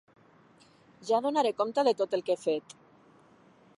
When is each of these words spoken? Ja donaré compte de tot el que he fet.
Ja 1.09 1.19
donaré 1.25 1.51
compte 1.59 1.83
de 1.89 1.95
tot 2.01 2.17
el 2.19 2.25
que 2.31 2.39
he 2.39 2.45
fet. 2.47 2.75